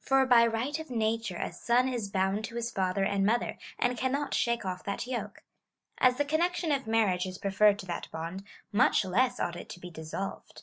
For 0.00 0.24
by 0.24 0.46
right 0.46 0.78
of 0.78 0.88
nature 0.90 1.36
a 1.36 1.52
son 1.52 1.86
is 1.86 2.08
bound 2.10 2.46
to 2.46 2.54
his 2.54 2.70
father 2.70 3.04
and 3.04 3.26
mother, 3.26 3.58
and 3.78 3.98
cannot 3.98 4.32
shake 4.32 4.64
off 4.64 4.82
that 4.84 5.06
yoke. 5.06 5.42
As 5.98 6.16
the 6.16 6.24
connection 6.24 6.72
of 6.72 6.86
marriage 6.86 7.26
is 7.26 7.36
preferred 7.36 7.78
to 7.80 7.86
that 7.88 8.10
bond, 8.10 8.42
much 8.72 9.04
less 9.04 9.38
ought 9.38 9.54
it 9.54 9.68
to 9.68 9.78
be 9.78 9.90
dissolved. 9.90 10.62